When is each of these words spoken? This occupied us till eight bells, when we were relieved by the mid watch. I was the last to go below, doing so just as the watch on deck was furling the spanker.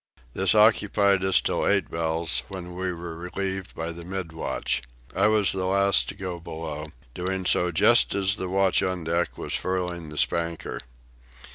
This 0.33 0.55
occupied 0.55 1.23
us 1.23 1.41
till 1.41 1.67
eight 1.67 1.91
bells, 1.91 2.41
when 2.47 2.73
we 2.73 2.91
were 2.91 3.15
relieved 3.15 3.75
by 3.75 3.91
the 3.91 4.03
mid 4.03 4.33
watch. 4.33 4.81
I 5.15 5.27
was 5.27 5.51
the 5.51 5.65
last 5.67 6.09
to 6.09 6.15
go 6.15 6.39
below, 6.39 6.87
doing 7.13 7.45
so 7.45 7.71
just 7.71 8.15
as 8.15 8.37
the 8.37 8.49
watch 8.49 8.81
on 8.81 9.03
deck 9.03 9.37
was 9.37 9.53
furling 9.53 10.09
the 10.09 10.17
spanker. 10.17 10.79